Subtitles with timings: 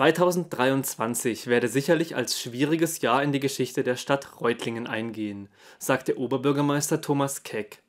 [0.00, 7.02] 2023 werde sicherlich als schwieriges Jahr in die Geschichte der Stadt Reutlingen eingehen, sagte Oberbürgermeister
[7.02, 7.82] Thomas Keck.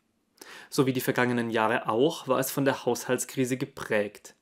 [0.70, 4.36] So wie die vergangenen Jahre auch, war es von der Haushaltskrise geprägt.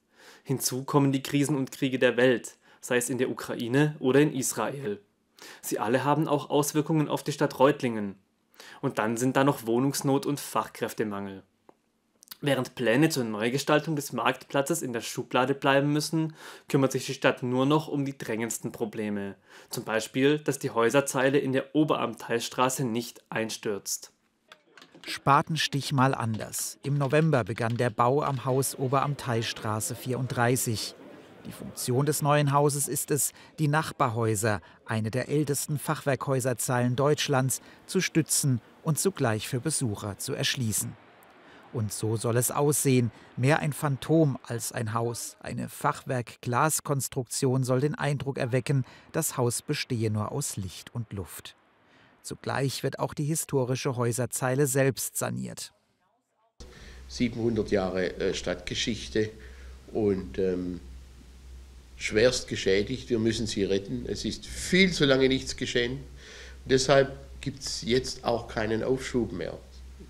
[0.44, 4.34] Hinzu kommen die Krisen und Kriege der Welt, sei es in der Ukraine oder in
[4.34, 5.00] Israel.
[5.62, 8.16] Sie alle haben auch Auswirkungen auf die Stadt Reutlingen.
[8.82, 11.44] Und dann sind da noch Wohnungsnot und Fachkräftemangel.
[12.42, 16.36] Während Pläne zur Neugestaltung des Marktplatzes in der Schublade bleiben müssen,
[16.70, 19.36] kümmert sich die Stadt nur noch um die drängendsten Probleme.
[19.70, 24.14] Zum Beispiel, dass die Häuserzeile in der Oberamteilstraße nicht einstürzt.
[25.06, 26.78] Spatenstich mal anders.
[26.84, 30.96] Im November begann der Bau am Haus Oberamteilstraße 34.
[31.46, 38.00] Die Funktion des neuen Hauses ist es, die Nachbarhäuser, eine der ältesten Fachwerkhäuserzeilen Deutschlands, zu
[38.00, 40.96] stützen und zugleich für Besucher zu erschließen.
[41.72, 45.38] Und so soll es aussehen, mehr ein Phantom als ein Haus.
[45.40, 51.56] Eine Fachwerk-Glaskonstruktion soll den Eindruck erwecken, das Haus bestehe nur aus Licht und Luft.
[52.24, 55.74] Zugleich wird auch die historische Häuserzeile selbst saniert.
[57.08, 59.30] 700 Jahre äh, Stadtgeschichte
[59.94, 60.80] und ähm,
[61.98, 63.10] schwerst geschädigt.
[63.10, 64.06] Wir müssen sie retten.
[64.08, 65.94] Es ist viel zu lange nichts geschehen.
[65.94, 69.58] Und deshalb gibt es jetzt auch keinen Aufschub mehr.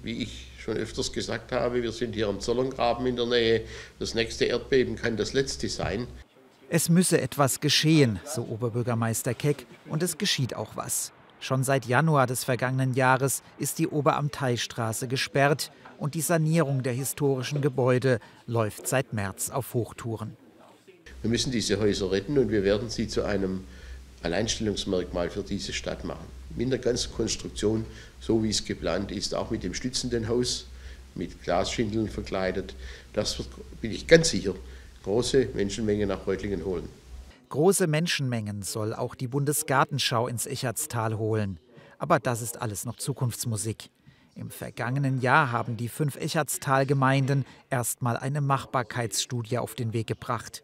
[0.04, 3.62] Wie ich schon öfters gesagt habe, wir sind hier am Zollerngraben in der Nähe.
[4.00, 6.08] Das nächste Erdbeben kann das letzte sein.
[6.70, 11.12] Es müsse etwas geschehen, so Oberbürgermeister Keck, und es geschieht auch was.
[11.40, 17.62] Schon seit Januar des vergangenen Jahres ist die Oberamteistraße gesperrt und die Sanierung der historischen
[17.62, 20.38] Gebäude läuft seit März auf Hochtouren.
[21.22, 23.64] Wir müssen diese Häuser retten und wir werden sie zu einem
[24.22, 26.26] Alleinstellungsmerkmal für diese Stadt machen.
[26.58, 27.86] In der ganzen Konstruktion,
[28.20, 30.66] so wie es geplant ist, auch mit dem stützenden Haus,
[31.16, 32.76] mit Glasschindeln verkleidet.
[33.14, 33.50] Das wird,
[33.82, 34.56] bin ich ganz sicher,
[35.04, 36.90] große Menschenmengen nach Reutlingen holen.
[37.50, 41.60] Große Menschenmengen soll auch die Bundesgartenschau ins Echertstal holen.
[41.98, 43.90] Aber das ist alles noch Zukunftsmusik.
[44.36, 50.64] Im vergangenen Jahr haben die fünf Echertstal-Gemeinden erstmal eine Machbarkeitsstudie auf den Weg gebracht.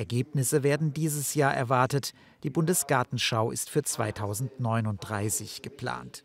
[0.00, 2.14] Ergebnisse werden dieses Jahr erwartet.
[2.42, 6.24] Die Bundesgartenschau ist für 2039 geplant.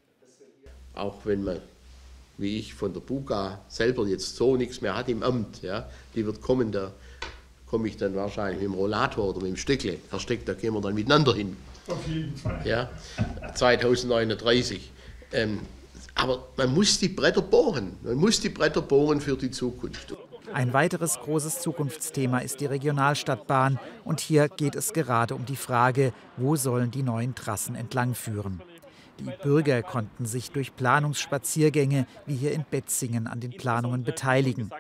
[0.93, 1.59] Auch wenn man,
[2.37, 6.25] wie ich von der Buga selber jetzt so nichts mehr hat im Amt, ja, die
[6.25, 6.93] wird kommen, da
[7.65, 10.79] komme ich dann wahrscheinlich mit dem Rollator oder mit dem Stöckle versteckt, da gehen wir
[10.79, 11.57] dann miteinander hin.
[11.89, 12.61] Auf jeden Fall.
[12.65, 12.89] Ja,
[13.55, 14.89] 2039.
[15.33, 15.59] Ähm,
[16.15, 17.97] aber man muss die Bretter bohren.
[18.03, 20.15] Man muss die Bretter bohren für die Zukunft.
[20.55, 23.77] Ein weiteres großes Zukunftsthema ist die Regionalstadtbahn.
[24.05, 28.61] Und hier geht es gerade um die Frage, wo sollen die neuen Trassen entlang führen.
[29.19, 34.71] Die Bürger konnten sich durch Planungsspaziergänge wie hier in Betzingen an den Planungen beteiligen.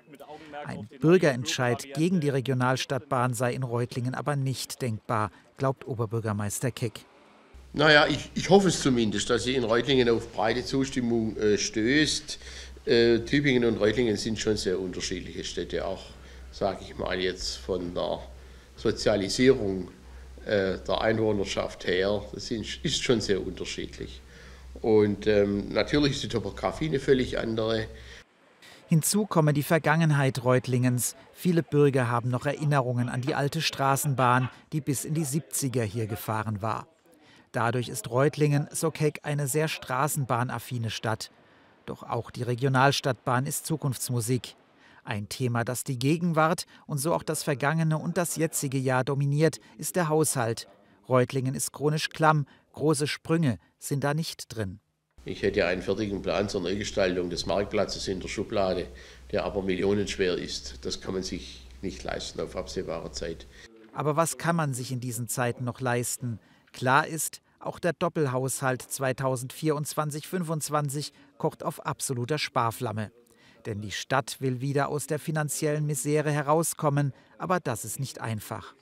[0.65, 7.01] Ein Bürgerentscheid gegen die Regionalstadtbahn sei in Reutlingen aber nicht denkbar, glaubt Oberbürgermeister Keck.
[7.77, 12.39] Naja, ich, ich hoffe es zumindest, dass sie in Reutlingen auf breite Zustimmung äh, stößt.
[12.85, 16.03] Äh, Tübingen und Reutlingen sind schon sehr unterschiedliche Städte, auch
[16.51, 18.19] sage ich mal jetzt von der
[18.75, 19.89] Sozialisierung
[20.45, 22.23] äh, der Einwohnerschaft her.
[22.33, 24.21] Das ist schon sehr unterschiedlich.
[24.81, 27.87] Und ähm, natürlich ist die Topografie eine völlig andere.
[28.87, 31.15] Hinzu komme die Vergangenheit Reutlingens.
[31.33, 36.05] Viele Bürger haben noch Erinnerungen an die alte Straßenbahn, die bis in die 70er hier
[36.05, 36.87] gefahren war.
[37.51, 41.31] Dadurch ist Reutlingen, so Keck, eine sehr straßenbahnaffine Stadt.
[41.85, 44.55] Doch auch die Regionalstadtbahn ist Zukunftsmusik.
[45.03, 49.59] Ein Thema, das die Gegenwart und so auch das vergangene und das jetzige Jahr dominiert,
[49.77, 50.67] ist der Haushalt.
[51.07, 54.79] Reutlingen ist chronisch klamm, große Sprünge sind da nicht drin.
[55.25, 58.87] Ich hätte einen fertigen Plan zur Neugestaltung des Marktplatzes in der Schublade,
[59.31, 60.85] der aber millionenschwer ist.
[60.85, 63.45] Das kann man sich nicht leisten auf absehbare Zeit.
[63.93, 66.39] Aber was kann man sich in diesen Zeiten noch leisten?
[66.73, 73.11] Klar ist, auch der Doppelhaushalt 2024-25 kocht auf absoluter Sparflamme.
[73.65, 78.73] Denn die Stadt will wieder aus der finanziellen Misere herauskommen, aber das ist nicht einfach.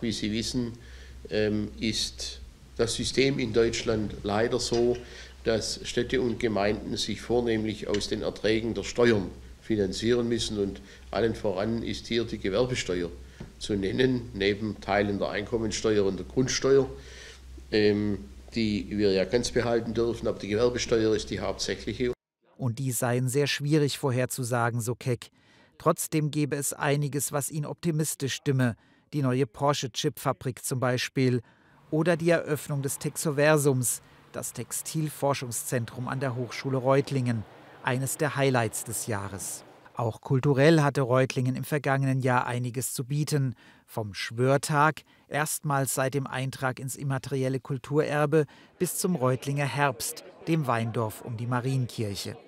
[0.00, 0.72] Wie Sie wissen,
[1.30, 2.40] ähm, ist
[2.76, 4.96] das System in Deutschland leider so,
[5.44, 9.30] dass Städte und Gemeinden sich vornehmlich aus den Erträgen der Steuern
[9.62, 10.58] finanzieren müssen.
[10.58, 10.80] Und
[11.10, 13.10] allen voran ist hier die Gewerbesteuer
[13.58, 16.88] zu nennen, neben Teilen der Einkommensteuer und der Grundsteuer
[17.70, 22.12] die wir ja ganz behalten dürfen, aber die Gewerbesteuer ist die hauptsächliche.
[22.56, 25.30] Und die seien sehr schwierig vorherzusagen, so Keck.
[25.78, 28.76] Trotzdem gäbe es einiges, was ihn optimistisch stimme.
[29.12, 31.40] Die neue Porsche-Chipfabrik zum Beispiel.
[31.90, 34.02] Oder die Eröffnung des Texoversums,
[34.32, 37.44] das Textilforschungszentrum an der Hochschule Reutlingen.
[37.82, 39.64] Eines der Highlights des Jahres.
[40.00, 43.54] Auch kulturell hatte Reutlingen im vergangenen Jahr einiges zu bieten.
[43.84, 48.46] Vom Schwörtag, erstmals seit dem Eintrag ins immaterielle Kulturerbe,
[48.78, 52.38] bis zum Reutlinger Herbst, dem Weindorf um die Marienkirche.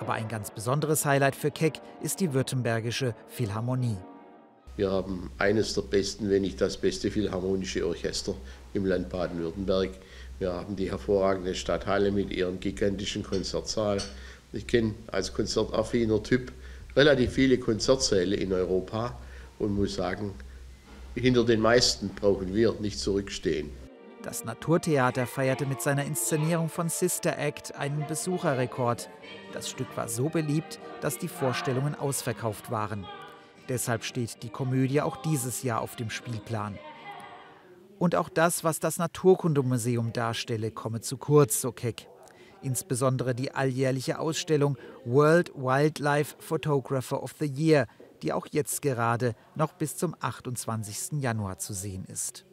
[0.00, 3.98] Aber ein ganz besonderes Highlight für Keck ist die Württembergische Philharmonie.
[4.74, 8.34] Wir haben eines der besten, wenn nicht das beste Philharmonische Orchester
[8.72, 9.90] im Land Baden-Württemberg.
[10.40, 14.02] Wir haben die hervorragende Stadthalle mit ihrem gigantischen Konzertsaal.
[14.52, 16.52] Ich kenne als konzertaffiner Typ
[16.96, 19.18] relativ viele Konzertsäle in Europa
[19.58, 20.34] und muss sagen,
[21.14, 23.70] hinter den meisten brauchen wir nicht zurückstehen.
[24.22, 29.10] Das Naturtheater feierte mit seiner Inszenierung von Sister Act einen Besucherrekord.
[29.52, 33.06] Das Stück war so beliebt, dass die Vorstellungen ausverkauft waren.
[33.68, 36.78] Deshalb steht die Komödie auch dieses Jahr auf dem Spielplan.
[37.98, 42.08] Und auch das, was das Naturkundemuseum darstelle, komme zu kurz, so Keck
[42.64, 47.86] insbesondere die alljährliche Ausstellung World Wildlife Photographer of the Year,
[48.22, 51.20] die auch jetzt gerade noch bis zum 28.
[51.20, 52.44] Januar zu sehen ist.